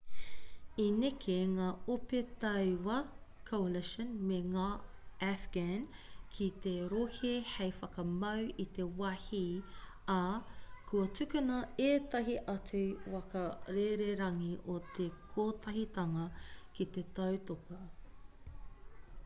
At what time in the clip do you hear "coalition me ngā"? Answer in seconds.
3.49-4.69